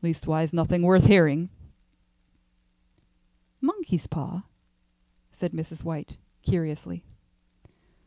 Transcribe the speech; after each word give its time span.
"Leastways 0.00 0.54
nothing 0.54 0.80
worth 0.82 1.04
hearing." 1.04 1.50
"Monkey's 3.60 4.06
paw?" 4.06 4.44
said 5.30 5.52
Mrs. 5.52 5.84
White, 5.84 6.16
curiously. 6.40 7.04